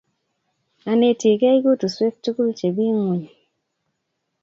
Anetikei 0.89 1.57
kutuswek 1.63 2.15
tukul 2.23 2.49
chepi 2.59 2.85
ng'wony. 2.95 3.25